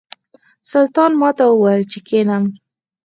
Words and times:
سلطان 0.71 1.11
ماته 1.21 1.43
وویل 1.49 1.83
چې 1.91 1.97
کښېنم. 2.07 2.43